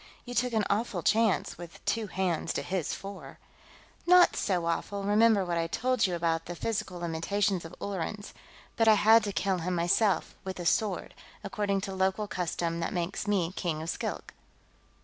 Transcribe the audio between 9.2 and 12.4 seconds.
to kill him myself, with a sword; according to local